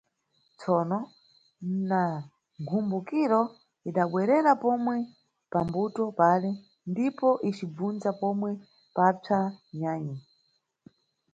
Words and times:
Tsono, 0.57 0.99
na 1.89 2.01
mkhumbukiro 2.61 3.41
idabwerera 3.89 4.51
pomwe 4.63 4.95
pa 5.51 5.59
mbuto 5.67 6.03
pale 6.19 6.49
ndipo 6.91 7.27
icibvunza 7.49 8.09
pomwe 8.21 8.51
papsa 8.95 9.39
nyanyi. 9.79 10.15